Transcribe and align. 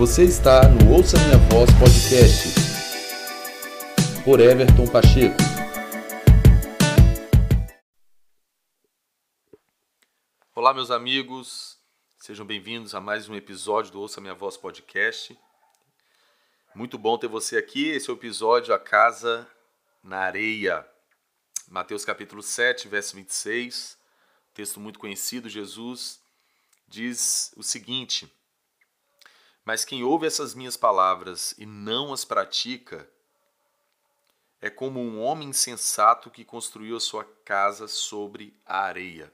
Você 0.00 0.24
está 0.24 0.66
no 0.66 0.94
Ouça 0.94 1.18
Minha 1.18 1.36
Voz 1.50 1.68
Podcast 1.78 2.54
por 4.24 4.40
Everton 4.40 4.86
Pacheco. 4.90 5.36
Olá, 10.54 10.72
meus 10.72 10.90
amigos, 10.90 11.78
sejam 12.18 12.46
bem-vindos 12.46 12.94
a 12.94 13.00
mais 13.02 13.28
um 13.28 13.34
episódio 13.34 13.92
do 13.92 14.00
Ouça 14.00 14.22
Minha 14.22 14.32
Voz 14.34 14.56
Podcast. 14.56 15.38
Muito 16.74 16.96
bom 16.96 17.18
ter 17.18 17.28
você 17.28 17.58
aqui. 17.58 17.90
Esse 17.90 18.08
é 18.08 18.12
o 18.14 18.16
episódio 18.16 18.72
A 18.72 18.78
Casa 18.78 19.46
na 20.02 20.20
Areia. 20.20 20.82
Mateus 21.68 22.06
capítulo 22.06 22.42
7, 22.42 22.88
verso 22.88 23.14
26, 23.16 23.98
texto 24.54 24.80
muito 24.80 24.98
conhecido, 24.98 25.46
Jesus 25.46 26.22
diz 26.88 27.52
o 27.54 27.62
seguinte: 27.62 28.39
Mas 29.64 29.84
quem 29.84 30.02
ouve 30.02 30.26
essas 30.26 30.54
minhas 30.54 30.76
palavras 30.76 31.54
e 31.58 31.66
não 31.66 32.12
as 32.12 32.24
pratica, 32.24 33.08
é 34.60 34.68
como 34.68 35.00
um 35.00 35.20
homem 35.20 35.48
insensato 35.48 36.30
que 36.30 36.44
construiu 36.44 36.96
a 36.96 37.00
sua 37.00 37.24
casa 37.44 37.88
sobre 37.88 38.54
a 38.66 38.80
areia. 38.82 39.32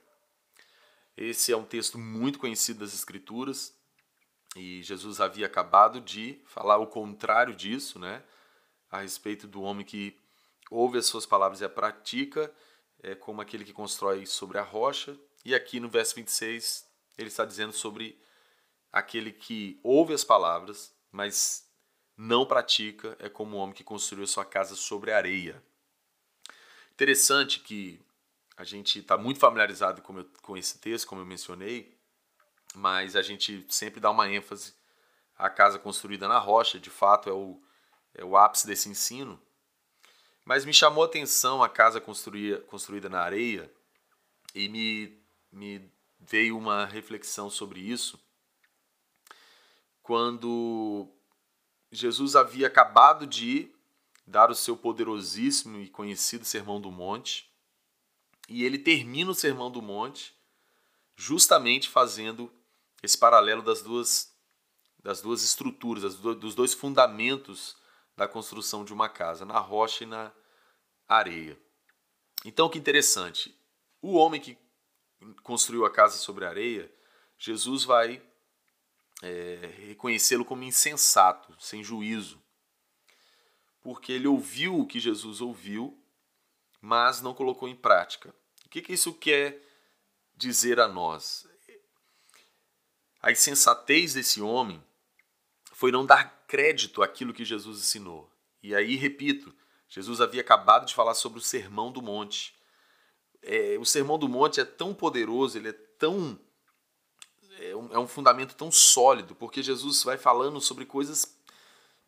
Esse 1.17 1.53
é 1.53 1.57
um 1.57 1.65
texto 1.65 1.99
muito 1.99 2.39
conhecido 2.39 2.81
das 2.81 2.95
Escrituras 2.95 3.75
e 4.55 4.83
Jesus 4.83 5.21
havia 5.21 5.47
acabado 5.47 6.01
de 6.01 6.41
falar 6.45 6.79
o 6.79 6.87
contrário 6.87 7.55
disso, 7.55 7.99
né? 7.99 8.23
A 8.91 9.01
respeito 9.01 9.47
do 9.47 9.63
homem 9.63 9.85
que 9.85 10.17
ouve 10.71 10.99
as 10.99 11.07
suas 11.07 11.27
palavras 11.27 11.61
e 11.61 11.65
a 11.65 11.69
pratica, 11.69 12.53
é 13.03 13.15
como 13.15 13.41
aquele 13.41 13.65
que 13.65 13.73
constrói 13.73 14.27
sobre 14.27 14.59
a 14.59 14.63
rocha. 14.63 15.17
E 15.45 15.55
aqui 15.55 15.79
no 15.79 15.89
verso 15.89 16.15
26, 16.15 16.87
ele 17.19 17.29
está 17.29 17.45
dizendo 17.45 17.73
sobre 17.73 18.19
aquele 18.97 19.31
que 19.31 19.79
ouve 19.83 20.15
as 20.15 20.25
palavras, 20.25 20.91
mas 21.13 21.71
não 22.17 22.47
pratica, 22.47 23.15
é 23.21 23.29
como 23.29 23.55
o 23.55 23.61
homem 23.61 23.75
que 23.75 23.85
construiu 23.85 24.27
sua 24.27 24.43
casa 24.43 24.75
sobre 24.75 25.13
areia. 25.13 25.63
Interessante 26.93 27.61
que 27.61 28.01
a 28.57 28.65
gente 28.65 29.01
está 29.01 29.19
muito 29.19 29.39
familiarizado 29.39 30.01
com, 30.01 30.25
com 30.41 30.57
esse 30.57 30.79
texto, 30.79 31.07
como 31.07 31.21
eu 31.21 31.27
mencionei, 31.27 31.95
mas 32.75 33.17
a 33.17 33.21
gente 33.21 33.67
sempre 33.69 34.01
dá 34.01 34.11
uma 34.11 34.31
ênfase 34.31 34.73
à 35.37 35.51
casa 35.51 35.79
construída 35.79 36.27
na 36.27 36.39
rocha, 36.39 36.81
de 36.81 36.89
fato 36.89 37.29
é 37.29 37.35
o, 37.35 37.63
é 38.15 38.25
o 38.25 38.35
ápice 38.35 38.67
desse 38.67 38.89
ensino, 38.89 39.39
mas 40.43 40.65
me 40.65 40.73
chamou 40.73 41.05
a 41.05 41.07
atenção 41.07 41.63
a 41.63 41.69
casa 41.69 42.01
construída, 42.01 42.63
construída 42.63 43.11
na 43.11 43.21
areia 43.21 43.71
e 44.55 44.71
me, 44.71 45.23
me 45.53 45.93
veio 46.19 46.57
uma 46.57 46.87
reflexão 46.87 47.51
sobre 47.51 47.81
isso 47.81 48.19
quando 50.07 51.09
Jesus 51.91 52.37
havia 52.37 52.69
acabado 52.69 53.27
de 53.27 53.75
dar 54.25 54.53
o 54.53 54.55
seu 54.55 54.77
poderosíssimo 54.77 55.81
e 55.81 55.89
conhecido 55.89 56.45
Sermão 56.45 56.81
do 56.81 56.93
Monte 56.93 57.51
e 58.49 58.63
ele 58.63 58.79
termina 58.79 59.33
o 59.33 59.35
Sermão 59.35 59.69
do 59.69 59.83
Monte 59.83 60.33
justamente 61.17 61.89
fazendo 61.89 62.53
esse 63.03 63.19
paralelo 63.19 63.63
das 63.63 63.83
duas, 63.83 64.33
das 65.03 65.21
duas 65.21 65.43
estruturas, 65.43 66.15
dos 66.15 66.55
dois 66.55 66.73
fundamentos 66.73 67.77
da 68.17 68.29
construção 68.29 68.85
de 68.85 68.93
uma 68.93 69.09
casa, 69.09 69.45
na 69.45 69.59
rocha 69.59 70.05
e 70.05 70.07
na 70.07 70.31
areia. 71.09 71.59
Então, 72.45 72.69
que 72.69 72.79
interessante. 72.79 73.59
O 74.01 74.15
homem 74.15 74.41
que 74.41 74.57
construiu 75.43 75.85
a 75.85 75.91
casa 75.91 76.17
sobre 76.17 76.45
a 76.45 76.49
areia, 76.49 76.89
Jesus 77.37 77.83
vai 77.83 78.23
é, 79.23 79.71
reconhecê-lo 79.89 80.45
como 80.45 80.63
insensato, 80.63 81.55
sem 81.59 81.83
juízo. 81.83 82.43
Porque 83.81 84.13
ele 84.13 84.27
ouviu 84.27 84.79
o 84.79 84.87
que 84.87 84.99
Jesus 84.99 85.41
ouviu, 85.41 85.99
mas 86.81 87.21
não 87.21 87.35
colocou 87.35 87.69
em 87.69 87.77
prática. 87.77 88.35
O 88.65 88.69
que, 88.69 88.83
que 88.83 88.93
isso 88.93 89.13
quer 89.15 89.63
dizer 90.35 90.81
a 90.81 90.89
nós? 90.89 91.49
A 93.21 93.33
insensatez 93.33 94.15
desse 94.15 94.41
homem 94.41 94.83
foi 95.73 95.91
não 95.91 96.07
dar 96.07 96.45
crédito 96.47 97.03
àquilo 97.03 97.35
que 97.35 97.45
Jesus 97.45 97.81
ensinou. 97.81 98.31
E 98.63 98.75
aí, 98.75 98.97
repito, 98.97 99.55
Jesus 99.89 100.21
havia 100.21 100.41
acabado 100.41 100.87
de 100.87 100.95
falar 100.95 101.15
sobre 101.15 101.39
o 101.39 101.43
Sermão 101.43 101.93
do 101.93 102.03
Monte. 102.03 102.55
É, 103.43 103.77
o 103.79 103.85
Sermão 103.85 104.19
do 104.19 104.29
Monte 104.29 104.61
é 104.61 104.65
tão 104.65 104.95
poderoso, 104.95 105.59
ele 105.59 105.69
é 105.69 105.73
tão. 105.73 106.39
Um, 107.87 107.95
é 107.95 107.99
um 107.99 108.07
fundamento 108.07 108.55
tão 108.55 108.71
sólido, 108.71 109.35
porque 109.35 109.63
Jesus 109.63 110.03
vai 110.03 110.17
falando 110.17 110.61
sobre 110.61 110.85
coisas 110.85 111.37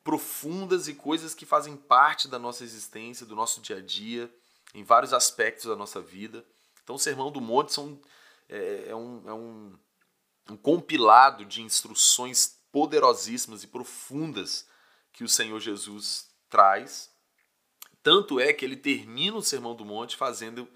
profundas 0.02 0.88
e 0.88 0.94
coisas 0.94 1.34
que 1.34 1.44
fazem 1.44 1.76
parte 1.76 2.28
da 2.28 2.38
nossa 2.38 2.64
existência, 2.64 3.26
do 3.26 3.34
nosso 3.34 3.60
dia 3.60 3.76
a 3.76 3.80
dia, 3.80 4.32
em 4.74 4.82
vários 4.82 5.12
aspectos 5.12 5.66
da 5.66 5.76
nossa 5.76 6.00
vida. 6.00 6.44
Então, 6.82 6.96
o 6.96 6.98
Sermão 6.98 7.30
do 7.30 7.40
Monte 7.40 7.72
são, 7.72 8.00
é, 8.48 8.86
é, 8.88 8.96
um, 8.96 9.28
é 9.28 9.34
um, 9.34 9.78
um 10.50 10.56
compilado 10.56 11.44
de 11.44 11.62
instruções 11.62 12.58
poderosíssimas 12.72 13.62
e 13.62 13.66
profundas 13.66 14.66
que 15.12 15.24
o 15.24 15.28
Senhor 15.28 15.58
Jesus 15.60 16.28
traz. 16.48 17.10
Tanto 18.02 18.40
é 18.40 18.52
que 18.52 18.64
ele 18.64 18.76
termina 18.76 19.36
o 19.36 19.42
Sermão 19.42 19.74
do 19.74 19.84
Monte 19.84 20.16
fazendo 20.16 20.68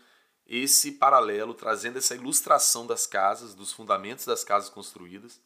esse 0.47 0.93
paralelo, 0.93 1.55
trazendo 1.55 1.99
essa 1.99 2.15
ilustração 2.15 2.87
das 2.87 3.07
casas, 3.07 3.55
dos 3.55 3.73
fundamentos 3.73 4.25
das 4.25 4.45
casas 4.45 4.69
construídas, 4.69 5.41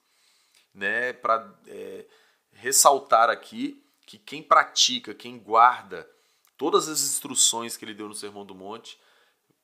né, 0.74 1.12
para 1.12 1.54
é, 1.66 2.04
ressaltar 2.52 3.30
aqui 3.30 3.82
que 4.06 4.18
quem 4.18 4.42
pratica, 4.42 5.14
quem 5.14 5.38
guarda 5.38 6.08
todas 6.56 6.88
as 6.88 7.02
instruções 7.02 7.76
que 7.76 7.84
ele 7.84 7.94
deu 7.94 8.08
no 8.08 8.14
Sermão 8.14 8.44
do 8.44 8.54
Monte, 8.54 8.98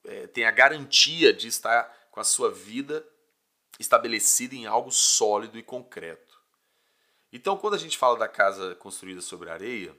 é, 0.05 0.27
tem 0.27 0.45
a 0.45 0.51
garantia 0.51 1.33
de 1.33 1.49
estar 1.49 1.85
com 2.11 2.21
a 2.21 2.25
sua 2.25 2.51
vida 2.51 3.07
estabelecida 3.79 4.55
em 4.55 4.67
algo 4.67 4.91
sólido 4.91 5.59
e 5.59 5.63
concreto. 5.63 6.41
Então, 7.33 7.57
quando 7.57 7.75
a 7.75 7.79
gente 7.79 7.97
fala 7.97 8.19
da 8.19 8.29
casa 8.29 8.75
construída 8.75 9.23
sobre 9.23 9.49
areia, 9.49 9.97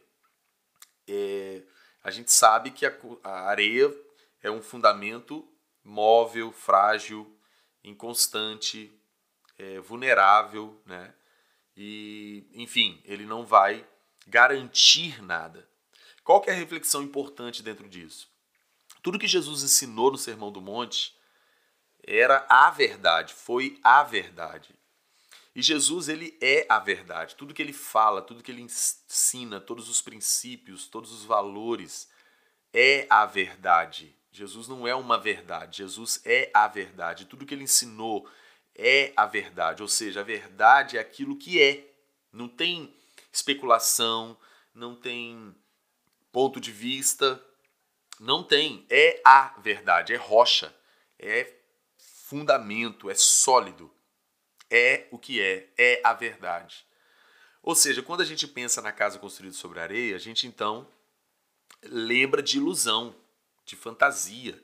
é, 1.08 1.64
a 2.04 2.12
gente 2.12 2.32
sabe 2.32 2.70
que 2.72 2.86
a, 2.86 2.96
a 3.24 3.50
areia 3.50 3.92
é 4.44 4.52
um 4.52 4.62
fundamento 4.62 5.48
móvel, 5.84 6.52
frágil, 6.52 7.36
inconstante, 7.84 8.92
é, 9.58 9.80
vulnerável, 9.80 10.80
né? 10.86 11.14
E, 11.76 12.46
enfim, 12.54 13.02
ele 13.06 13.26
não 13.26 13.46
vai 13.46 13.88
garantir 14.28 15.24
nada. 15.24 15.68
Qual 16.24 16.42
que 16.42 16.50
é 16.50 16.54
a 16.54 16.58
reflexão 16.58 17.02
importante 17.02 17.64
dentro 17.64 17.90
disso? 17.90 18.30
Tudo 19.02 19.20
que 19.20 19.28
Jesus 19.28 19.64
ensinou 19.64 20.12
no 20.12 20.18
Sermão 20.18 20.52
do 20.52 20.62
Monte 20.62 21.16
era 22.06 22.46
a 22.50 22.70
verdade, 22.70 23.34
foi 23.34 23.80
a 23.84 24.04
verdade. 24.04 24.76
E 25.56 25.62
Jesus, 25.62 26.10
ele 26.10 26.38
é 26.42 26.66
a 26.68 26.80
verdade. 26.80 27.36
Tudo 27.36 27.54
que 27.54 27.62
ele 27.62 27.74
fala, 27.74 28.22
tudo 28.22 28.42
que 28.42 28.52
ele 28.52 28.62
ensina, 28.62 29.60
todos 29.62 29.88
os 29.88 30.02
princípios, 30.02 30.88
todos 30.88 31.12
os 31.12 31.24
valores, 31.24 32.10
é 32.74 33.06
a 33.10 33.26
verdade. 33.26 34.16
Jesus 34.34 34.68
não 34.68 34.88
é 34.88 34.94
uma 34.94 35.18
verdade, 35.18 35.78
Jesus 35.78 36.22
é 36.26 36.50
a 36.54 36.68
verdade. 36.68 37.26
Tudo 37.26 37.46
que 37.46 37.54
ele 37.54 37.64
ensinou 37.64 38.30
é 38.76 39.14
a 39.16 39.26
verdade, 39.26 39.82
ou 39.82 39.88
seja, 39.88 40.22
a 40.22 40.24
verdade 40.24 40.98
é 40.98 41.00
aquilo 41.00 41.38
que 41.38 41.62
é. 41.62 41.90
Não 42.32 42.50
tem 42.50 42.94
especulação, 43.32 44.38
não 44.74 44.96
tem 44.96 45.56
ponto 46.32 46.60
de 46.60 46.72
vista, 46.72 47.42
não 48.20 48.44
tem. 48.44 48.86
É 48.90 49.22
a 49.24 49.56
verdade, 49.60 50.14
é 50.14 50.18
rocha, 50.18 50.76
é 51.18 51.54
fundamento, 51.98 53.10
é 53.10 53.16
sólido 53.16 53.94
é 54.74 55.08
o 55.12 55.20
que 55.20 55.40
é, 55.40 55.70
é 55.78 56.02
a 56.04 56.14
verdade. 56.14 56.84
Ou 57.62 57.76
seja, 57.76 58.02
quando 58.02 58.22
a 58.22 58.26
gente 58.26 58.48
pensa 58.48 58.82
na 58.82 58.92
casa 58.92 59.20
construída 59.20 59.56
sobre 59.56 59.80
areia, 59.80 60.16
a 60.16 60.20
gente 60.20 60.48
então 60.48 60.88
lembra 61.84 62.42
de 62.42 62.58
ilusão, 62.58 63.16
de 63.66 63.76
fantasia. 63.76 64.62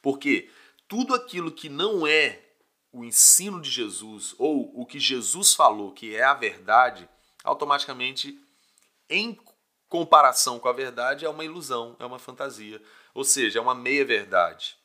Porque 0.00 0.50
tudo 0.86 1.14
aquilo 1.14 1.50
que 1.50 1.68
não 1.68 2.06
é 2.06 2.42
o 2.92 3.04
ensino 3.04 3.60
de 3.60 3.70
Jesus 3.70 4.34
ou 4.38 4.72
o 4.80 4.86
que 4.86 4.98
Jesus 4.98 5.54
falou 5.54 5.92
que 5.92 6.16
é 6.16 6.24
a 6.24 6.34
verdade, 6.34 7.08
automaticamente, 7.44 8.38
em 9.08 9.38
comparação 9.88 10.58
com 10.58 10.68
a 10.68 10.72
verdade, 10.72 11.24
é 11.24 11.28
uma 11.28 11.44
ilusão, 11.44 11.96
é 11.98 12.04
uma 12.04 12.18
fantasia. 12.18 12.82
Ou 13.14 13.24
seja, 13.24 13.58
é 13.58 13.62
uma 13.62 13.74
meia-verdade. 13.74 14.76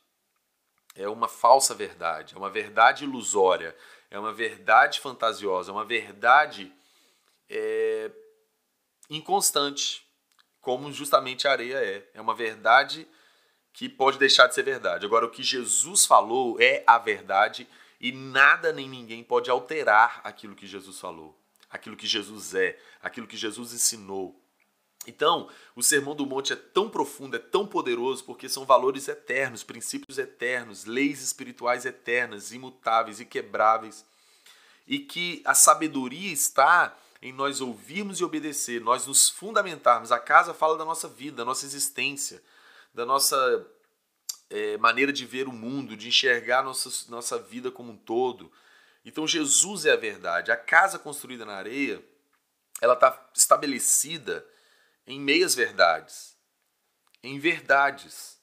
É 0.96 1.08
uma 1.10 1.28
falsa 1.28 1.74
verdade, 1.74 2.36
é 2.36 2.38
uma 2.38 2.52
verdade 2.52 3.04
ilusória, 3.04 3.76
é 4.12 4.20
uma 4.20 4.32
verdade 4.32 5.00
fantasiosa, 5.00 5.72
é 5.72 5.74
uma 5.74 5.84
verdade 5.84 6.72
é, 7.50 8.12
inconstante, 9.10 10.03
como 10.64 10.92
justamente 10.94 11.46
a 11.46 11.52
areia 11.52 11.76
é. 11.76 12.10
É 12.16 12.22
uma 12.22 12.34
verdade 12.34 13.06
que 13.74 13.90
pode 13.90 14.18
deixar 14.18 14.48
de 14.48 14.56
ser 14.56 14.64
verdade. 14.64 15.06
Agora, 15.06 15.26
o 15.26 15.30
que 15.30 15.44
Jesus 15.44 16.06
falou 16.06 16.60
é 16.60 16.84
a 16.88 16.98
verdade 16.98 17.68
e 18.00 18.12
nada 18.14 18.72
nem 18.72 18.88
ninguém 18.88 19.24
pode 19.24 19.52
alterar 19.52 20.22
aquilo 20.24 20.56
que 20.56 20.66
Jesus 20.66 21.00
falou. 21.00 21.38
aquilo 21.70 21.98
que 21.98 22.06
Jesus 22.06 22.54
é, 22.54 22.80
aquilo 23.02 23.28
que 23.28 23.36
Jesus 23.36 23.74
ensinou. 23.74 24.40
Então, 25.08 25.50
o 25.76 25.82
Sermão 25.82 26.16
do 26.16 26.26
Monte 26.26 26.54
é 26.54 26.56
tão 26.56 26.88
profundo, 26.88 27.36
é 27.36 27.40
tão 27.40 27.66
poderoso, 27.68 28.24
porque 28.24 28.48
são 28.48 28.64
valores 28.64 29.08
eternos, 29.08 29.64
princípios 29.64 30.20
eternos, 30.20 30.86
leis 30.86 31.22
espirituais 31.22 31.84
eternas, 31.84 32.54
imutáveis 32.54 33.20
e 33.20 33.26
quebráveis, 33.26 34.06
e 34.88 35.00
que 35.00 35.42
a 35.46 35.56
sabedoria 35.56 36.32
está 36.32 36.96
em 37.24 37.32
nós 37.32 37.62
ouvirmos 37.62 38.20
e 38.20 38.24
obedecer, 38.26 38.82
nós 38.82 39.08
nos 39.08 39.30
fundamentarmos. 39.30 40.12
A 40.12 40.20
casa 40.20 40.54
fala 40.54 40.78
da 40.78 40.84
nossa 40.84 41.08
vida, 41.08 41.38
da 41.38 41.46
nossa 41.46 41.66
existência, 41.66 42.44
da 42.94 43.06
nossa 43.06 43.66
é, 44.50 44.78
maneira 44.78 45.14
de 45.14 45.26
ver 45.26 45.48
o 45.48 45.54
mundo, 45.54 45.96
de 45.96 46.10
enxergar 46.10 46.62
nossa, 46.64 46.90
nossa 47.10 47.40
vida 47.40 47.72
como 47.72 47.94
um 47.94 47.96
todo. 47.96 48.52
Então 49.06 49.26
Jesus 49.26 49.86
é 49.86 49.94
a 49.94 49.96
verdade. 49.96 50.52
A 50.52 50.58
casa 50.58 51.00
construída 51.00 51.46
na 51.46 51.56
areia, 51.56 52.04
ela 52.82 52.94
está 52.94 53.18
estabelecida 53.34 54.46
em 55.08 55.18
meias 55.18 55.56
verdades, 55.56 56.36
em 57.24 57.40
verdades. 57.40 58.38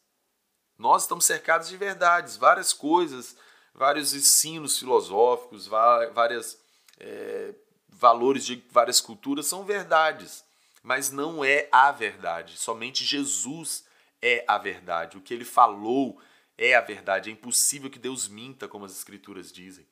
Nós 0.78 1.02
estamos 1.02 1.26
cercados 1.26 1.68
de 1.68 1.76
verdades, 1.76 2.38
várias 2.38 2.72
coisas, 2.72 3.36
vários 3.74 4.14
ensinos 4.14 4.78
filosóficos, 4.78 5.66
várias 5.66 6.58
é, 6.98 7.52
valores 8.00 8.44
de 8.44 8.64
várias 8.70 9.00
culturas 9.00 9.46
são 9.46 9.64
verdades, 9.64 10.42
mas 10.82 11.10
não 11.10 11.44
é 11.44 11.68
a 11.70 11.92
verdade. 11.92 12.56
Somente 12.56 13.04
Jesus 13.04 13.84
é 14.22 14.42
a 14.48 14.56
verdade. 14.56 15.18
O 15.18 15.20
que 15.20 15.34
ele 15.34 15.44
falou 15.44 16.20
é 16.56 16.74
a 16.74 16.80
verdade. 16.80 17.28
É 17.28 17.32
impossível 17.32 17.90
que 17.90 17.98
Deus 17.98 18.26
minta, 18.26 18.66
como 18.66 18.86
as 18.86 18.96
Escrituras 18.96 19.52
dizem. 19.52 19.86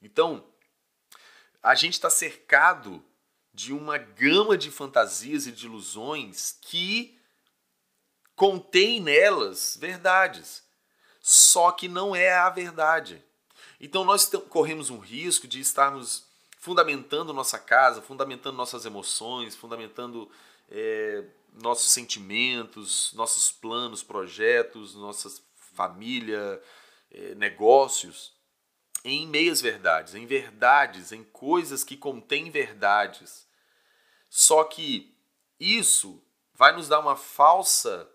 Então, 0.00 0.44
a 1.62 1.74
gente 1.74 1.92
está 1.92 2.08
cercado 2.08 3.04
de 3.52 3.72
uma 3.72 3.98
gama 3.98 4.56
de 4.56 4.70
fantasias 4.70 5.46
e 5.46 5.52
de 5.52 5.66
ilusões 5.66 6.56
que 6.62 7.18
contém 8.34 8.98
nelas 8.98 9.76
verdades, 9.78 10.62
só 11.20 11.70
que 11.70 11.86
não 11.86 12.16
é 12.16 12.32
a 12.32 12.48
verdade. 12.48 13.22
Então 13.78 14.04
nós 14.04 14.24
corremos 14.48 14.88
um 14.88 14.98
risco 14.98 15.46
de 15.46 15.60
estarmos 15.60 16.31
fundamentando 16.62 17.32
nossa 17.32 17.58
casa, 17.58 18.00
fundamentando 18.00 18.56
nossas 18.56 18.86
emoções, 18.86 19.56
fundamentando 19.56 20.30
é, 20.70 21.24
nossos 21.60 21.90
sentimentos, 21.90 23.12
nossos 23.14 23.50
planos, 23.50 24.00
projetos, 24.00 24.94
nossa 24.94 25.28
família, 25.74 26.62
é, 27.10 27.34
negócios, 27.34 28.32
em 29.04 29.26
meias 29.26 29.60
verdades, 29.60 30.14
em 30.14 30.24
verdades, 30.24 31.10
em 31.10 31.24
coisas 31.24 31.82
que 31.82 31.96
contêm 31.96 32.48
verdades. 32.48 33.44
Só 34.30 34.62
que 34.62 35.18
isso 35.58 36.22
vai 36.54 36.72
nos 36.72 36.86
dar 36.86 37.00
uma 37.00 37.16
falsa 37.16 38.08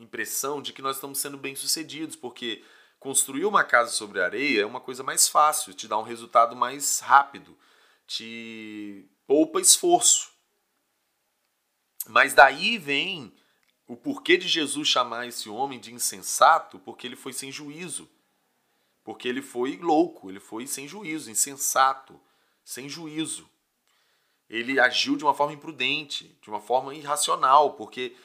impressão 0.00 0.60
de 0.60 0.72
que 0.72 0.82
nós 0.82 0.96
estamos 0.96 1.18
sendo 1.18 1.38
bem-sucedidos, 1.38 2.16
porque 2.16 2.64
construir 2.98 3.44
uma 3.44 3.62
casa 3.62 3.92
sobre 3.92 4.20
areia 4.20 4.62
é 4.62 4.66
uma 4.66 4.80
coisa 4.80 5.04
mais 5.04 5.28
fácil, 5.28 5.72
te 5.72 5.86
dá 5.86 5.96
um 5.96 6.02
resultado 6.02 6.56
mais 6.56 6.98
rápido 6.98 7.56
te 8.06 9.08
poupa 9.26 9.60
esforço. 9.60 10.32
Mas 12.06 12.34
daí 12.34 12.78
vem 12.78 13.32
o 13.86 13.96
porquê 13.96 14.36
de 14.36 14.48
Jesus 14.48 14.88
chamar 14.88 15.26
esse 15.26 15.48
homem 15.48 15.78
de 15.78 15.92
insensato, 15.92 16.78
porque 16.78 17.06
ele 17.06 17.16
foi 17.16 17.32
sem 17.32 17.50
juízo. 17.50 18.08
Porque 19.02 19.28
ele 19.28 19.42
foi 19.42 19.76
louco, 19.76 20.30
ele 20.30 20.40
foi 20.40 20.66
sem 20.66 20.88
juízo, 20.88 21.30
insensato, 21.30 22.18
sem 22.64 22.88
juízo. 22.88 23.48
Ele 24.48 24.80
agiu 24.80 25.16
de 25.16 25.24
uma 25.24 25.34
forma 25.34 25.52
imprudente, 25.52 26.36
de 26.40 26.48
uma 26.48 26.60
forma 26.60 26.94
irracional, 26.94 27.74
porque 27.74 28.16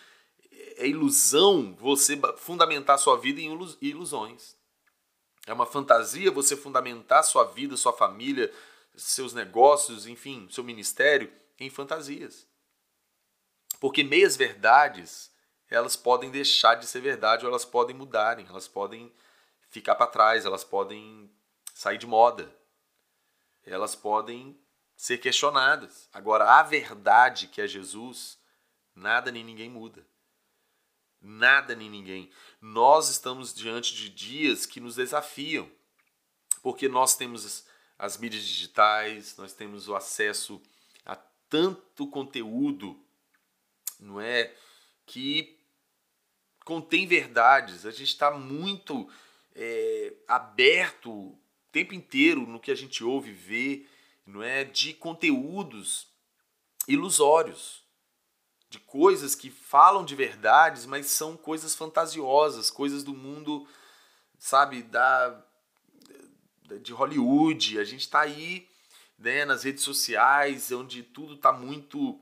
é 0.77 0.87
ilusão 0.87 1.75
você 1.75 2.19
fundamentar 2.37 2.97
sua 2.99 3.17
vida 3.17 3.41
em 3.41 3.51
ilusões. 3.81 4.55
É 5.45 5.53
uma 5.53 5.65
fantasia 5.65 6.31
você 6.31 6.55
fundamentar 6.55 7.23
sua 7.23 7.43
vida, 7.43 7.75
sua 7.75 7.91
família, 7.91 8.53
seus 8.99 9.33
negócios, 9.33 10.05
enfim, 10.05 10.47
seu 10.49 10.63
ministério 10.63 11.31
em 11.59 11.69
fantasias. 11.69 12.47
Porque 13.79 14.03
meias 14.03 14.35
verdades, 14.35 15.31
elas 15.69 15.95
podem 15.95 16.29
deixar 16.29 16.75
de 16.75 16.85
ser 16.85 17.01
verdade 17.01 17.45
ou 17.45 17.51
elas 17.51 17.65
podem 17.65 17.95
mudarem, 17.95 18.45
elas 18.47 18.67
podem 18.67 19.11
ficar 19.69 19.95
para 19.95 20.07
trás, 20.07 20.45
elas 20.45 20.63
podem 20.63 21.31
sair 21.73 21.97
de 21.97 22.07
moda. 22.07 22.53
Elas 23.65 23.95
podem 23.95 24.59
ser 24.95 25.17
questionadas. 25.19 26.09
Agora, 26.11 26.59
a 26.59 26.63
verdade 26.63 27.47
que 27.47 27.61
é 27.61 27.67
Jesus, 27.67 28.37
nada 28.95 29.31
nem 29.31 29.43
ninguém 29.43 29.69
muda. 29.69 30.05
Nada 31.21 31.75
nem 31.75 31.89
ninguém. 31.89 32.31
Nós 32.59 33.09
estamos 33.09 33.53
diante 33.53 33.93
de 33.93 34.09
dias 34.09 34.65
que 34.65 34.79
nos 34.79 34.95
desafiam, 34.95 35.69
porque 36.61 36.87
nós 36.89 37.15
temos 37.15 37.65
as 37.99 38.17
mídias 38.17 38.43
digitais, 38.43 39.35
nós 39.35 39.51
temos 39.51 39.89
o 39.89 39.95
acesso 39.95 40.61
a 41.05 41.17
tanto 41.49 42.07
conteúdo, 42.07 42.97
não 43.99 44.21
é? 44.21 44.55
Que 45.05 45.59
contém 46.63 47.05
verdades. 47.05 47.85
A 47.85 47.91
gente 47.91 48.05
está 48.05 48.31
muito 48.31 49.11
é, 49.53 50.13
aberto 50.29 51.11
o 51.11 51.39
tempo 51.73 51.93
inteiro 51.93 52.47
no 52.47 52.59
que 52.59 52.71
a 52.71 52.75
gente 52.75 53.03
ouve, 53.03 53.33
vê, 53.33 53.85
não 54.25 54.41
é? 54.41 54.63
De 54.63 54.93
conteúdos 54.93 56.07
ilusórios, 56.87 57.83
de 58.69 58.79
coisas 58.79 59.35
que 59.35 59.49
falam 59.49 60.05
de 60.05 60.15
verdades, 60.15 60.85
mas 60.85 61.07
são 61.07 61.35
coisas 61.35 61.75
fantasiosas, 61.75 62.71
coisas 62.71 63.03
do 63.03 63.13
mundo, 63.13 63.67
sabe, 64.37 64.83
da 64.83 65.45
de 66.77 66.94
Hollywood, 66.94 67.80
a 67.80 67.83
gente 67.83 68.01
está 68.01 68.21
aí 68.21 68.68
né, 69.18 69.45
nas 69.45 69.63
redes 69.63 69.83
sociais, 69.83 70.71
onde 70.71 71.04
tudo 71.04 71.36
está 71.36 71.51
muito 71.51 72.19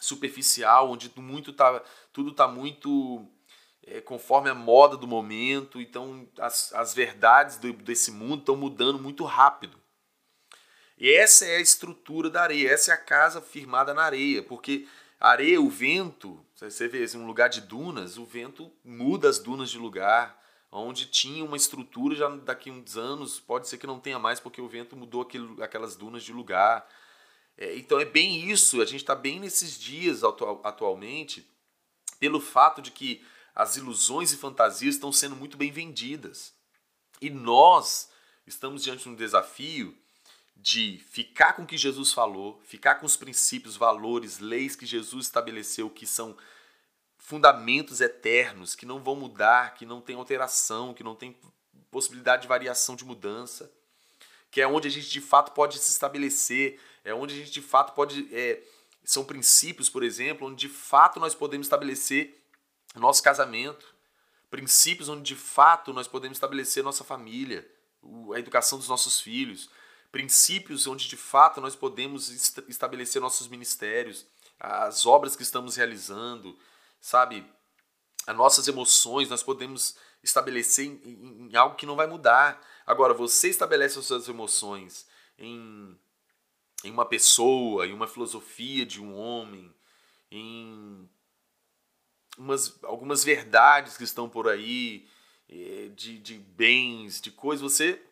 superficial, 0.00 0.90
onde 0.90 1.10
muito 1.16 1.52
tá, 1.52 1.82
tudo 2.12 2.30
está 2.30 2.48
muito 2.48 3.26
é, 3.86 4.00
conforme 4.00 4.50
a 4.50 4.54
moda 4.54 4.96
do 4.96 5.06
momento, 5.06 5.80
então 5.80 6.28
as, 6.38 6.72
as 6.72 6.94
verdades 6.94 7.56
do, 7.56 7.72
desse 7.72 8.10
mundo 8.10 8.40
estão 8.40 8.56
mudando 8.56 8.98
muito 8.98 9.24
rápido. 9.24 9.78
E 10.96 11.12
essa 11.12 11.44
é 11.44 11.56
a 11.56 11.60
estrutura 11.60 12.28
da 12.28 12.42
areia, 12.42 12.70
essa 12.70 12.90
é 12.90 12.94
a 12.94 12.98
casa 12.98 13.40
firmada 13.40 13.94
na 13.94 14.02
areia, 14.02 14.42
porque 14.42 14.86
a 15.20 15.30
areia, 15.30 15.60
o 15.60 15.68
vento, 15.68 16.44
você 16.54 16.88
vê 16.88 17.04
em 17.04 17.16
um 17.16 17.26
lugar 17.26 17.48
de 17.48 17.60
dunas, 17.60 18.18
o 18.18 18.24
vento 18.24 18.72
muda 18.84 19.28
as 19.28 19.38
dunas 19.38 19.70
de 19.70 19.78
lugar, 19.78 20.36
onde 20.70 21.06
tinha 21.06 21.44
uma 21.44 21.56
estrutura 21.56 22.14
já 22.14 22.28
daqui 22.28 22.70
uns 22.70 22.96
anos, 22.96 23.40
pode 23.40 23.68
ser 23.68 23.78
que 23.78 23.86
não 23.86 24.00
tenha 24.00 24.18
mais 24.18 24.38
porque 24.38 24.60
o 24.60 24.68
vento 24.68 24.96
mudou 24.96 25.26
aquelas 25.62 25.96
dunas 25.96 26.22
de 26.22 26.32
lugar. 26.32 26.86
É, 27.56 27.76
então 27.76 27.98
é 27.98 28.04
bem 28.04 28.50
isso, 28.50 28.80
a 28.80 28.84
gente 28.84 29.00
está 29.00 29.14
bem 29.14 29.40
nesses 29.40 29.78
dias 29.78 30.22
atual, 30.22 30.60
atualmente, 30.64 31.48
pelo 32.20 32.40
fato 32.40 32.82
de 32.82 32.90
que 32.90 33.24
as 33.54 33.76
ilusões 33.76 34.32
e 34.32 34.36
fantasias 34.36 34.94
estão 34.94 35.10
sendo 35.10 35.34
muito 35.34 35.56
bem 35.56 35.72
vendidas. 35.72 36.54
E 37.20 37.30
nós 37.30 38.10
estamos 38.46 38.84
diante 38.84 39.02
de 39.02 39.08
um 39.08 39.14
desafio 39.14 39.96
de 40.56 40.98
ficar 41.10 41.54
com 41.54 41.62
o 41.62 41.66
que 41.66 41.76
Jesus 41.76 42.12
falou, 42.12 42.60
ficar 42.64 42.96
com 42.96 43.06
os 43.06 43.16
princípios, 43.16 43.76
valores, 43.76 44.38
leis 44.38 44.74
que 44.74 44.86
Jesus 44.86 45.26
estabeleceu 45.26 45.88
que 45.88 46.06
são 46.06 46.36
fundamentos 47.28 48.00
eternos 48.00 48.74
que 48.74 48.86
não 48.86 49.02
vão 49.02 49.14
mudar, 49.14 49.74
que 49.74 49.84
não 49.84 50.00
tem 50.00 50.16
alteração, 50.16 50.94
que 50.94 51.04
não 51.04 51.14
tem 51.14 51.36
possibilidade 51.90 52.42
de 52.42 52.48
variação 52.48 52.96
de 52.96 53.04
mudança, 53.04 53.70
que 54.50 54.62
é 54.62 54.66
onde 54.66 54.88
a 54.88 54.90
gente 54.90 55.10
de 55.10 55.20
fato 55.20 55.52
pode 55.52 55.78
se 55.78 55.90
estabelecer, 55.90 56.80
é 57.04 57.12
onde 57.12 57.34
a 57.34 57.36
gente 57.36 57.50
de 57.50 57.60
fato 57.60 57.92
pode. 57.92 58.34
É, 58.34 58.62
são 59.04 59.26
princípios, 59.26 59.90
por 59.90 60.02
exemplo, 60.02 60.48
onde 60.48 60.56
de 60.56 60.72
fato 60.72 61.20
nós 61.20 61.34
podemos 61.34 61.66
estabelecer 61.66 62.34
nosso 62.94 63.22
casamento, 63.22 63.94
princípios 64.50 65.10
onde 65.10 65.22
de 65.22 65.36
fato 65.36 65.92
nós 65.92 66.08
podemos 66.08 66.36
estabelecer 66.36 66.82
nossa 66.82 67.04
família, 67.04 67.70
a 68.34 68.38
educação 68.38 68.78
dos 68.78 68.88
nossos 68.88 69.20
filhos, 69.20 69.68
princípios 70.10 70.86
onde 70.86 71.06
de 71.06 71.16
fato 71.18 71.60
nós 71.60 71.76
podemos 71.76 72.30
estabelecer 72.68 73.20
nossos 73.20 73.48
ministérios, 73.48 74.24
as 74.58 75.04
obras 75.04 75.36
que 75.36 75.42
estamos 75.42 75.76
realizando, 75.76 76.58
sabe? 77.00 77.44
As 78.26 78.36
nossas 78.36 78.68
emoções, 78.68 79.28
nós 79.28 79.42
podemos 79.42 79.96
estabelecer 80.22 80.86
em, 80.86 81.00
em, 81.04 81.48
em 81.50 81.56
algo 81.56 81.76
que 81.76 81.86
não 81.86 81.96
vai 81.96 82.06
mudar. 82.06 82.60
Agora, 82.86 83.14
você 83.14 83.48
estabelece 83.48 83.98
as 83.98 84.04
suas 84.04 84.28
emoções 84.28 85.06
em, 85.38 85.98
em 86.84 86.90
uma 86.90 87.06
pessoa, 87.06 87.86
em 87.86 87.92
uma 87.92 88.06
filosofia 88.06 88.84
de 88.84 89.00
um 89.00 89.14
homem, 89.14 89.74
em 90.30 91.08
umas, 92.36 92.78
algumas 92.84 93.24
verdades 93.24 93.96
que 93.96 94.04
estão 94.04 94.28
por 94.28 94.48
aí, 94.48 95.08
eh, 95.48 95.90
de, 95.94 96.18
de 96.18 96.34
bens, 96.34 97.20
de 97.20 97.30
coisas, 97.30 97.62
você 97.62 98.02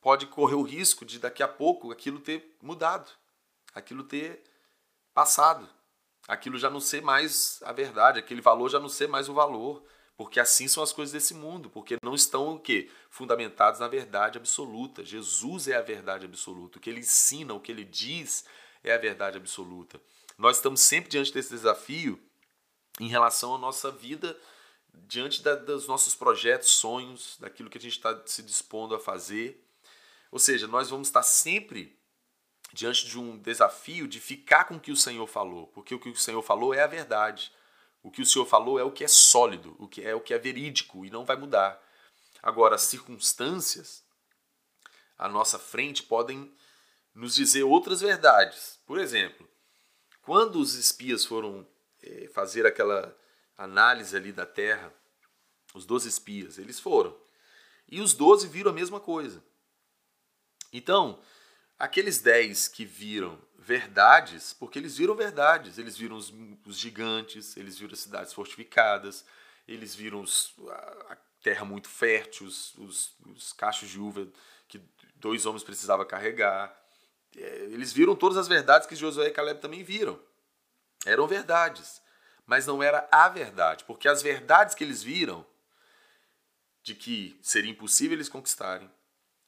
pode 0.00 0.26
correr 0.26 0.54
o 0.54 0.62
risco 0.62 1.04
de 1.04 1.18
daqui 1.18 1.42
a 1.42 1.48
pouco 1.48 1.90
aquilo 1.90 2.20
ter 2.20 2.56
mudado. 2.60 3.10
aquilo 3.74 4.04
ter 4.04 4.42
passado, 5.14 5.68
aquilo 6.28 6.58
já 6.58 6.70
não 6.70 6.80
ser 6.80 7.02
mais 7.02 7.60
a 7.64 7.72
verdade, 7.72 8.18
aquele 8.18 8.40
valor 8.40 8.68
já 8.68 8.78
não 8.78 8.88
ser 8.88 9.08
mais 9.08 9.28
o 9.28 9.34
valor, 9.34 9.84
porque 10.16 10.38
assim 10.38 10.68
são 10.68 10.82
as 10.82 10.92
coisas 10.92 11.12
desse 11.12 11.34
mundo, 11.34 11.70
porque 11.70 11.96
não 12.02 12.14
estão 12.14 12.54
o 12.54 12.58
quê? 12.58 12.90
Fundamentados 13.10 13.80
na 13.80 13.88
verdade 13.88 14.38
absoluta. 14.38 15.04
Jesus 15.04 15.68
é 15.68 15.76
a 15.76 15.82
verdade 15.82 16.26
absoluta. 16.26 16.78
O 16.78 16.80
que 16.80 16.90
ele 16.90 17.00
ensina, 17.00 17.54
o 17.54 17.60
que 17.60 17.72
ele 17.72 17.84
diz 17.84 18.44
é 18.84 18.94
a 18.94 18.98
verdade 18.98 19.38
absoluta. 19.38 20.00
Nós 20.38 20.56
estamos 20.56 20.80
sempre 20.80 21.10
diante 21.10 21.32
desse 21.32 21.50
desafio 21.50 22.20
em 23.00 23.08
relação 23.08 23.54
à 23.54 23.58
nossa 23.58 23.90
vida, 23.90 24.38
diante 24.92 25.42
da, 25.42 25.54
dos 25.54 25.86
nossos 25.88 26.14
projetos, 26.14 26.70
sonhos, 26.70 27.36
daquilo 27.40 27.70
que 27.70 27.78
a 27.78 27.80
gente 27.80 27.96
está 27.96 28.20
se 28.26 28.42
dispondo 28.42 28.94
a 28.94 29.00
fazer. 29.00 29.64
Ou 30.30 30.38
seja, 30.38 30.66
nós 30.66 30.90
vamos 30.90 31.08
estar 31.08 31.22
sempre 31.22 31.98
diante 32.72 33.06
de 33.06 33.18
um 33.18 33.36
desafio 33.38 34.08
de 34.08 34.18
ficar 34.18 34.64
com 34.64 34.76
o 34.76 34.80
que 34.80 34.90
o 34.90 34.96
Senhor 34.96 35.26
falou, 35.26 35.66
porque 35.68 35.94
o 35.94 35.98
que 35.98 36.08
o 36.08 36.16
Senhor 36.16 36.42
falou 36.42 36.72
é 36.72 36.82
a 36.82 36.86
verdade. 36.86 37.52
O 38.02 38.10
que 38.10 38.22
o 38.22 38.26
Senhor 38.26 38.46
falou 38.46 38.78
é 38.78 38.82
o 38.82 38.90
que 38.90 39.04
é 39.04 39.08
sólido, 39.08 39.76
o 39.78 39.86
que 39.86 40.02
é 40.02 40.14
o 40.14 40.20
que 40.20 40.34
é 40.34 40.38
verídico 40.38 41.04
e 41.04 41.10
não 41.10 41.24
vai 41.24 41.36
mudar. 41.36 41.80
Agora, 42.42 42.74
as 42.74 42.82
circunstâncias 42.82 44.02
à 45.16 45.28
nossa 45.28 45.58
frente 45.58 46.02
podem 46.02 46.52
nos 47.14 47.34
dizer 47.34 47.62
outras 47.62 48.00
verdades. 48.00 48.80
Por 48.86 48.98
exemplo, 48.98 49.48
quando 50.22 50.56
os 50.56 50.74
espias 50.74 51.24
foram 51.24 51.66
é, 52.02 52.28
fazer 52.28 52.66
aquela 52.66 53.16
análise 53.56 54.16
ali 54.16 54.32
da 54.32 54.46
terra, 54.46 54.92
os 55.74 55.86
12 55.86 56.08
espias, 56.08 56.58
eles 56.58 56.80
foram. 56.80 57.16
E 57.88 58.00
os 58.00 58.14
12 58.14 58.48
viram 58.48 58.70
a 58.70 58.74
mesma 58.74 58.98
coisa. 58.98 59.44
Então, 60.72 61.20
aqueles 61.82 62.20
10 62.20 62.68
que 62.68 62.84
viram 62.84 63.36
verdades, 63.58 64.52
porque 64.52 64.78
eles 64.78 64.96
viram 64.96 65.16
verdades, 65.16 65.78
eles 65.78 65.96
viram 65.96 66.14
os, 66.14 66.32
os 66.64 66.78
gigantes, 66.78 67.56
eles 67.56 67.76
viram 67.76 67.92
as 67.92 67.98
cidades 67.98 68.32
fortificadas, 68.32 69.24
eles 69.66 69.92
viram 69.92 70.20
os, 70.20 70.54
a, 70.68 71.12
a, 71.12 71.16
terra 71.42 71.64
muito 71.64 71.88
fértil, 71.88 72.46
os, 72.46 72.72
os, 72.76 73.16
os 73.34 73.52
cachos 73.52 73.88
de 73.88 73.98
uva 73.98 74.28
que 74.68 74.80
dois 75.16 75.44
homens 75.44 75.64
precisavam 75.64 76.06
carregar. 76.06 76.72
É, 77.36 77.64
eles 77.72 77.92
viram 77.92 78.14
todas 78.14 78.38
as 78.38 78.46
verdades 78.46 78.86
que 78.86 78.94
Josué 78.94 79.26
e 79.26 79.32
Caleb 79.32 79.60
também 79.60 79.82
viram. 79.82 80.20
Eram 81.04 81.26
verdades, 81.26 82.00
mas 82.46 82.64
não 82.64 82.80
era 82.80 83.08
a 83.10 83.28
verdade, 83.28 83.82
porque 83.86 84.06
as 84.06 84.22
verdades 84.22 84.76
que 84.76 84.84
eles 84.84 85.02
viram 85.02 85.44
de 86.80 86.94
que 86.94 87.36
seria 87.42 87.72
impossível 87.72 88.16
eles 88.16 88.28
conquistarem, 88.28 88.88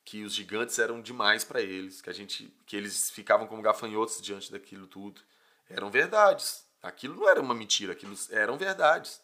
que 0.04 0.22
os 0.22 0.34
gigantes 0.34 0.78
eram 0.78 1.00
demais 1.00 1.44
para 1.44 1.60
eles, 1.60 2.02
que 2.02 2.10
a 2.10 2.12
gente, 2.12 2.52
que 2.66 2.76
eles 2.76 3.10
ficavam 3.10 3.46
como 3.46 3.62
gafanhotos 3.62 4.20
diante 4.20 4.52
daquilo 4.52 4.86
tudo, 4.86 5.20
eram 5.68 5.90
verdades. 5.90 6.64
Aquilo 6.82 7.16
não 7.16 7.28
era 7.28 7.40
uma 7.40 7.54
mentira, 7.54 7.92
aquilo 7.92 8.14
eram 8.30 8.58
verdades. 8.58 9.20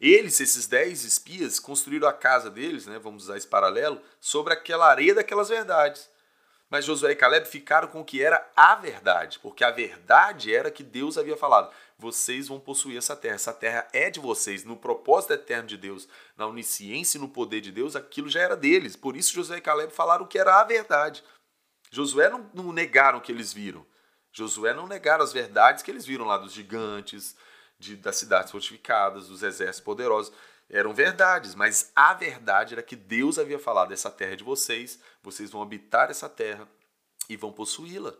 Eles, 0.00 0.38
esses 0.40 0.66
dez 0.66 1.04
espias, 1.04 1.58
construíram 1.58 2.06
a 2.06 2.12
casa 2.12 2.50
deles, 2.50 2.86
né, 2.86 2.98
vamos 2.98 3.24
usar 3.24 3.36
esse 3.36 3.48
paralelo, 3.48 4.00
sobre 4.20 4.52
aquela 4.52 4.86
areia 4.86 5.14
daquelas 5.14 5.48
verdades. 5.48 6.08
Mas 6.70 6.84
Josué 6.84 7.12
e 7.12 7.16
Caleb 7.16 7.48
ficaram 7.48 7.88
com 7.88 8.02
o 8.02 8.04
que 8.04 8.22
era 8.22 8.46
a 8.54 8.74
verdade, 8.74 9.38
porque 9.38 9.64
a 9.64 9.70
verdade 9.70 10.54
era 10.54 10.70
que 10.70 10.82
Deus 10.82 11.16
havia 11.16 11.36
falado: 11.36 11.72
vocês 11.98 12.48
vão 12.48 12.60
possuir 12.60 12.96
essa 12.96 13.16
terra, 13.16 13.34
essa 13.34 13.52
terra 13.52 13.88
é 13.92 14.08
de 14.08 14.20
vocês, 14.20 14.64
no 14.64 14.76
propósito 14.76 15.32
eterno 15.32 15.66
de 15.66 15.76
Deus, 15.76 16.08
na 16.36 16.46
onisciência 16.46 17.18
e 17.18 17.20
no 17.20 17.28
poder 17.28 17.60
de 17.60 17.72
Deus, 17.72 17.96
aquilo 17.96 18.28
já 18.28 18.40
era 18.40 18.56
deles. 18.56 18.94
Por 18.94 19.16
isso 19.16 19.34
Josué 19.34 19.58
e 19.58 19.60
Caleb 19.60 19.92
falaram 19.92 20.26
que 20.26 20.38
era 20.38 20.60
a 20.60 20.64
verdade. 20.64 21.24
Josué 21.90 22.28
não, 22.28 22.48
não 22.54 22.72
negaram 22.72 23.18
o 23.18 23.20
que 23.20 23.32
eles 23.32 23.52
viram. 23.52 23.84
Josué 24.32 24.72
não 24.72 24.86
negaram 24.86 25.24
as 25.24 25.32
verdades 25.32 25.82
que 25.82 25.90
eles 25.90 26.06
viram 26.06 26.24
lá 26.24 26.38
dos 26.38 26.52
gigantes, 26.52 27.34
de, 27.78 27.96
das 27.96 28.16
cidades 28.16 28.52
fortificadas, 28.52 29.28
dos 29.28 29.42
exércitos 29.42 29.80
poderosos 29.80 30.32
eram 30.70 30.92
verdades, 30.92 31.54
mas 31.54 31.90
a 31.96 32.12
verdade 32.12 32.74
era 32.74 32.82
que 32.82 32.96
Deus 32.96 33.38
havia 33.38 33.58
falado: 33.58 33.92
essa 33.92 34.10
terra 34.10 34.32
é 34.32 34.36
de 34.36 34.44
vocês, 34.44 34.98
vocês 35.22 35.50
vão 35.50 35.62
habitar 35.62 36.10
essa 36.10 36.28
terra 36.28 36.68
e 37.28 37.36
vão 37.36 37.52
possuí-la. 37.52 38.14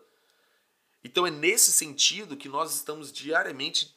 Então 1.02 1.26
é 1.26 1.30
nesse 1.30 1.72
sentido 1.72 2.36
que 2.36 2.48
nós 2.48 2.74
estamos 2.74 3.12
diariamente 3.12 3.96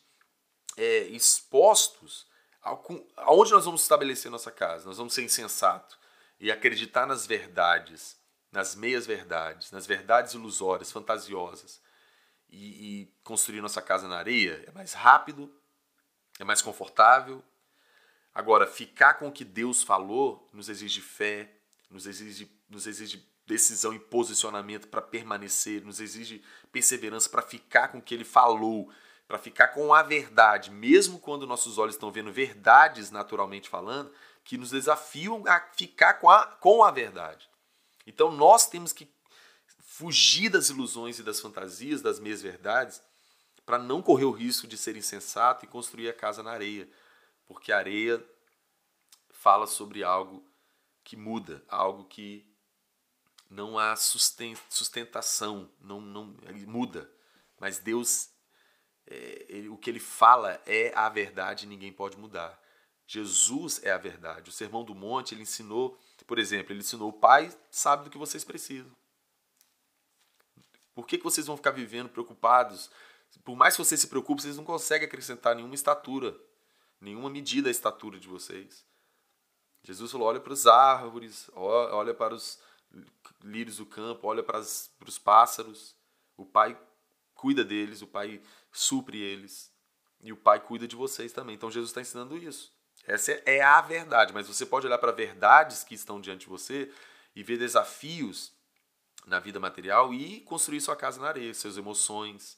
é, 0.77 1.03
expostos 1.05 2.29
aonde 2.61 3.51
nós 3.51 3.65
vamos 3.65 3.81
estabelecer 3.81 4.29
nossa 4.29 4.51
casa. 4.51 4.85
Nós 4.85 4.97
vamos 4.97 5.13
ser 5.13 5.23
insensato 5.23 5.97
e 6.39 6.51
acreditar 6.51 7.05
nas 7.05 7.25
verdades, 7.25 8.17
nas 8.51 8.75
meias 8.75 9.05
verdades, 9.05 9.71
nas 9.71 9.87
verdades 9.87 10.33
ilusórias, 10.33 10.91
fantasiosas 10.91 11.81
e, 12.49 13.01
e 13.01 13.13
construir 13.23 13.61
nossa 13.61 13.81
casa 13.81 14.07
na 14.07 14.17
areia 14.17 14.63
é 14.67 14.71
mais 14.71 14.93
rápido, 14.93 15.51
é 16.39 16.43
mais 16.43 16.61
confortável, 16.61 17.43
Agora, 18.33 18.65
ficar 18.65 19.15
com 19.15 19.27
o 19.27 19.31
que 19.31 19.43
Deus 19.43 19.83
falou 19.83 20.49
nos 20.53 20.69
exige 20.69 21.01
fé, 21.01 21.53
nos 21.89 22.05
exige, 22.05 22.49
nos 22.69 22.87
exige 22.87 23.29
decisão 23.45 23.93
e 23.93 23.99
posicionamento 23.99 24.87
para 24.87 25.01
permanecer, 25.01 25.83
nos 25.83 25.99
exige 25.99 26.43
perseverança 26.71 27.29
para 27.29 27.41
ficar 27.41 27.89
com 27.89 27.97
o 27.97 28.01
que 28.01 28.13
Ele 28.13 28.23
falou, 28.23 28.91
para 29.27 29.37
ficar 29.37 29.69
com 29.69 29.93
a 29.93 30.03
verdade, 30.03 30.71
mesmo 30.71 31.19
quando 31.19 31.47
nossos 31.47 31.77
olhos 31.77 31.95
estão 31.95 32.11
vendo 32.11 32.31
verdades 32.31 33.11
naturalmente 33.11 33.69
falando, 33.69 34.11
que 34.43 34.57
nos 34.57 34.71
desafiam 34.71 35.43
a 35.47 35.59
ficar 35.75 36.15
com 36.15 36.29
a, 36.29 36.45
com 36.45 36.83
a 36.83 36.91
verdade. 36.91 37.49
Então 38.05 38.31
nós 38.31 38.67
temos 38.67 38.91
que 38.91 39.09
fugir 39.79 40.49
das 40.49 40.69
ilusões 40.69 41.19
e 41.19 41.23
das 41.23 41.39
fantasias, 41.39 42.01
das 42.01 42.19
meias 42.19 42.41
verdades, 42.41 43.01
para 43.65 43.77
não 43.77 44.01
correr 44.01 44.25
o 44.25 44.31
risco 44.31 44.67
de 44.67 44.77
ser 44.77 44.97
insensato 44.97 45.65
e 45.65 45.67
construir 45.67 46.09
a 46.09 46.13
casa 46.13 46.41
na 46.41 46.51
areia 46.51 46.89
porque 47.51 47.71
areia 47.73 48.23
fala 49.29 49.67
sobre 49.67 50.03
algo 50.03 50.41
que 51.03 51.17
muda, 51.17 51.61
algo 51.67 52.05
que 52.05 52.49
não 53.51 53.77
há 53.77 53.95
sustentação, 53.95 55.69
não, 55.79 56.01
não 56.01 56.35
ele 56.43 56.65
muda. 56.65 57.07
Mas 57.59 57.77
Deus, 57.77 58.29
é, 59.05 59.45
ele, 59.47 59.69
o 59.69 59.77
que 59.77 59.89
ele 59.89 59.99
fala 59.99 60.59
é 60.65 60.91
a 60.95 61.07
verdade 61.09 61.67
ninguém 61.67 61.93
pode 61.93 62.17
mudar. 62.17 62.59
Jesus 63.05 63.83
é 63.83 63.91
a 63.91 63.97
verdade. 63.97 64.49
O 64.49 64.53
Sermão 64.53 64.83
do 64.83 64.95
Monte, 64.95 65.35
ele 65.35 65.43
ensinou, 65.43 65.99
por 66.25 66.39
exemplo, 66.39 66.71
ele 66.71 66.79
ensinou: 66.79 67.09
o 67.09 67.13
Pai 67.13 67.55
sabe 67.69 68.05
do 68.05 68.09
que 68.09 68.17
vocês 68.17 68.43
precisam. 68.43 68.91
Por 70.95 71.05
que, 71.05 71.17
que 71.17 71.23
vocês 71.23 71.45
vão 71.45 71.57
ficar 71.57 71.71
vivendo 71.71 72.09
preocupados? 72.09 72.89
Por 73.43 73.55
mais 73.55 73.75
que 73.75 73.83
vocês 73.83 74.01
se 74.01 74.07
preocupem, 74.07 74.41
vocês 74.41 74.57
não 74.57 74.63
conseguem 74.65 75.07
acrescentar 75.07 75.55
nenhuma 75.55 75.75
estatura 75.75 76.35
nenhuma 77.01 77.29
medida 77.29 77.67
a 77.67 77.71
estatura 77.71 78.19
de 78.19 78.27
vocês. 78.27 78.85
Jesus 79.83 80.11
falou: 80.11 80.27
olha 80.27 80.39
para 80.39 80.53
as 80.53 80.67
árvores, 80.67 81.49
olha 81.55 82.13
para 82.13 82.35
os 82.35 82.59
lírios 83.43 83.77
do 83.77 83.85
campo, 83.85 84.27
olha 84.27 84.43
para, 84.43 84.59
os 84.59 85.19
pássaros. 85.23 85.95
O 86.37 86.45
Pai 86.45 86.77
cuida 87.33 87.63
deles, 87.63 88.01
o 88.01 88.07
Pai 88.07 88.41
supre 88.71 89.19
eles. 89.19 89.71
E 90.21 90.31
o 90.31 90.37
Pai 90.37 90.59
cuida 90.59 90.87
de 90.87 90.95
vocês 90.95 91.33
também. 91.33 91.55
Então 91.55 91.71
Jesus 91.71 91.89
está 91.89 92.01
ensinando 92.01 92.37
isso. 92.37 92.71
Essa 93.05 93.31
é 93.45 93.61
a 93.61 93.81
verdade, 93.81 94.33
mas 94.33 94.47
você 94.47 94.65
pode 94.65 94.85
olhar 94.85 94.99
para 94.99 95.11
verdades 95.11 95.83
que 95.83 95.95
estão 95.95 96.21
diante 96.21 96.41
de 96.41 96.49
você 96.49 96.91
e 97.35 97.41
ver 97.41 97.57
desafios 97.57 98.53
na 99.25 99.39
vida 99.39 99.59
material 99.59 100.13
e 100.13 100.41
construir 100.41 100.81
sua 100.81 100.95
casa 100.95 101.19
na 101.19 101.27
areia, 101.27 101.53
suas 101.53 101.77
emoções, 101.77 102.57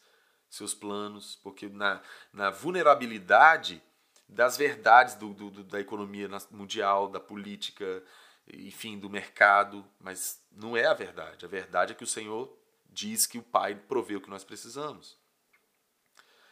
seus 0.49 0.73
planos, 0.73 1.39
porque 1.41 1.67
na, 1.69 2.01
na 2.31 2.49
vulnerabilidade 2.49 3.81
das 4.27 4.57
verdades 4.57 5.15
do, 5.15 5.33
do, 5.33 5.63
da 5.63 5.79
economia 5.79 6.29
mundial, 6.51 7.07
da 7.07 7.19
política, 7.19 8.03
enfim, 8.51 8.97
do 8.97 9.09
mercado, 9.09 9.85
mas 10.00 10.41
não 10.51 10.75
é 10.75 10.85
a 10.85 10.93
verdade. 10.93 11.45
A 11.45 11.47
verdade 11.47 11.93
é 11.93 11.95
que 11.95 12.03
o 12.03 12.07
Senhor 12.07 12.55
diz 12.89 13.25
que 13.25 13.38
o 13.38 13.43
Pai 13.43 13.75
provê 13.75 14.15
o 14.15 14.21
que 14.21 14.29
nós 14.29 14.43
precisamos. 14.43 15.17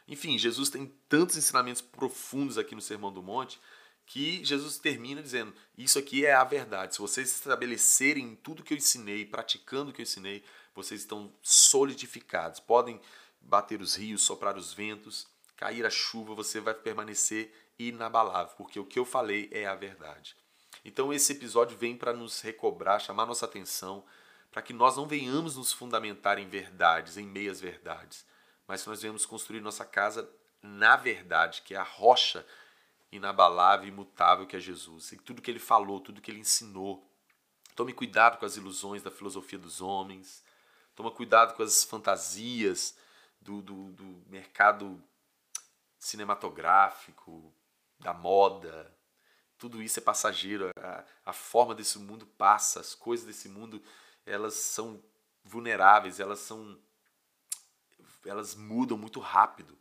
Enfim, 0.08 0.38
Jesus 0.38 0.70
tem 0.70 0.88
tantos 1.08 1.38
ensinamentos 1.38 1.82
profundos 1.82 2.58
aqui 2.58 2.76
no 2.76 2.82
Sermão 2.82 3.14
do 3.14 3.22
Monte 3.22 3.60
que 4.06 4.44
Jesus 4.44 4.78
termina 4.78 5.22
dizendo: 5.22 5.54
Isso 5.78 5.98
aqui 5.98 6.26
é 6.26 6.34
a 6.34 6.44
verdade. 6.44 6.96
Se 6.96 7.02
vocês 7.02 7.30
estabelecerem 7.32 8.36
tudo 8.36 8.64
que 8.64 8.74
eu 8.74 8.78
ensinei, 8.78 9.26
praticando 9.26 9.92
o 9.92 9.94
que 9.94 10.02
eu 10.02 10.04
ensinei, 10.04 10.44
vocês 10.76 11.02
estão 11.02 11.34
solidificados. 11.42 12.60
Podem 12.60 13.00
bater 13.40 13.82
os 13.82 13.96
rios, 13.96 14.22
soprar 14.22 14.58
os 14.58 14.74
ventos, 14.74 15.28
cair 15.56 15.86
a 15.86 15.90
chuva, 15.90 16.36
você 16.36 16.60
vai 16.60 16.74
permanecer 16.74 17.54
inabalável, 17.78 18.54
porque 18.58 18.80
o 18.80 18.86
que 18.86 19.00
eu 19.00 19.06
falei 19.06 19.50
é 19.52 19.66
a 19.66 19.76
verdade. 19.76 20.36
Então 20.84 21.14
esse 21.14 21.34
episódio 21.34 21.78
vem 21.78 21.96
para 21.96 22.14
nos 22.14 22.42
recobrar, 22.42 23.00
chamar 23.00 23.26
nossa 23.26 23.46
atenção, 23.46 24.04
para 24.52 24.62
que 24.62 24.74
nós 24.74 24.98
não 24.98 25.08
venhamos 25.08 25.56
nos 25.56 25.72
fundamentar 25.72 26.38
em 26.38 26.48
verdades, 26.48 27.18
em 27.18 27.26
meias 27.26 27.62
verdades, 27.62 28.26
mas 28.68 28.84
que 28.84 28.90
nós 28.90 29.02
venhamos 29.02 29.26
construir 29.26 29.62
nossa 29.62 29.86
casa 29.86 30.30
na 30.62 30.96
verdade, 30.96 31.62
que 31.64 31.74
é 31.74 31.78
a 31.78 31.84
rocha 31.84 32.46
inabalável 33.12 33.86
e 33.86 33.90
imutável 33.90 34.46
que 34.46 34.56
é 34.56 34.60
Jesus. 34.60 35.12
E 35.12 35.18
tudo 35.18 35.42
que 35.42 35.50
ele 35.50 35.60
falou, 35.60 36.00
tudo 36.00 36.22
que 36.22 36.32
ele 36.32 36.40
ensinou. 36.40 37.06
Tome 37.76 37.94
cuidado 37.94 38.38
com 38.38 38.46
as 38.46 38.58
ilusões 38.58 39.02
da 39.02 39.12
filosofia 39.12 39.58
dos 39.58 39.82
homens. 39.82 40.44
Toma 40.96 41.12
cuidado 41.12 41.56
com 41.56 41.64
as 41.64 41.84
fantasias 41.84 42.96
do, 43.42 43.62
do, 43.62 43.92
do 43.94 44.24
mercado 44.28 45.02
cinematográfico, 45.98 47.54
da 48.00 48.14
moda. 48.14 48.96
Tudo 49.62 49.80
isso 49.80 50.00
é 50.00 50.02
passageiro. 50.02 50.72
A, 50.76 51.06
a 51.24 51.32
forma 51.32 51.76
desse 51.76 52.00
mundo 52.00 52.26
passa, 52.26 52.80
as 52.80 52.96
coisas 52.96 53.28
desse 53.28 53.48
mundo 53.48 53.80
elas 54.26 54.56
são 54.56 55.00
vulneráveis, 55.44 56.20
elas 56.20 56.40
são 56.40 56.80
elas 58.26 58.56
mudam 58.56 58.98
muito 58.98 59.20
rápido. 59.20 59.78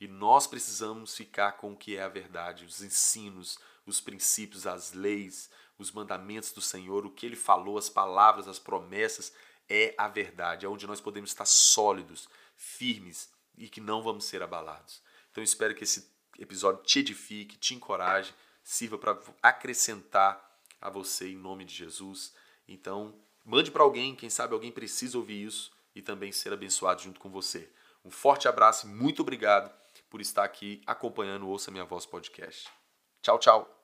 E 0.00 0.08
nós 0.08 0.46
precisamos 0.46 1.14
ficar 1.14 1.52
com 1.52 1.72
o 1.72 1.76
que 1.76 1.98
é 1.98 2.02
a 2.02 2.08
verdade, 2.08 2.64
os 2.64 2.80
ensinos, 2.80 3.58
os 3.84 4.00
princípios, 4.00 4.66
as 4.66 4.94
leis, 4.94 5.50
os 5.76 5.92
mandamentos 5.92 6.50
do 6.50 6.62
Senhor, 6.62 7.04
o 7.04 7.10
que 7.10 7.26
ele 7.26 7.36
falou, 7.36 7.76
as 7.76 7.90
palavras, 7.90 8.48
as 8.48 8.58
promessas, 8.58 9.30
é 9.68 9.94
a 9.98 10.08
verdade, 10.08 10.64
é 10.64 10.68
onde 10.70 10.86
nós 10.86 11.02
podemos 11.02 11.28
estar 11.28 11.44
sólidos, 11.44 12.30
firmes 12.56 13.30
e 13.58 13.68
que 13.68 13.80
não 13.80 14.02
vamos 14.02 14.24
ser 14.24 14.42
abalados. 14.42 15.02
Então 15.30 15.44
espero 15.44 15.74
que 15.74 15.84
esse 15.84 16.10
episódio 16.38 16.82
te 16.82 17.00
edifique, 17.00 17.58
te 17.58 17.74
encoraje, 17.74 18.32
sirva 18.68 18.98
para 18.98 19.18
acrescentar 19.42 20.60
a 20.78 20.90
você 20.90 21.30
em 21.30 21.36
nome 21.36 21.64
de 21.64 21.74
Jesus. 21.74 22.34
Então, 22.68 23.14
mande 23.42 23.70
para 23.70 23.82
alguém, 23.82 24.14
quem 24.14 24.28
sabe 24.28 24.52
alguém 24.52 24.70
precisa 24.70 25.16
ouvir 25.16 25.42
isso 25.42 25.72
e 25.94 26.02
também 26.02 26.30
ser 26.30 26.52
abençoado 26.52 27.00
junto 27.00 27.18
com 27.18 27.30
você. 27.30 27.72
Um 28.04 28.10
forte 28.10 28.46
abraço 28.46 28.86
e 28.86 28.90
muito 28.90 29.22
obrigado 29.22 29.74
por 30.10 30.20
estar 30.20 30.44
aqui 30.44 30.82
acompanhando 30.86 31.46
o 31.46 31.48
Ouça 31.48 31.70
Minha 31.70 31.86
Voz 31.86 32.04
podcast. 32.04 32.68
Tchau, 33.22 33.38
tchau. 33.38 33.77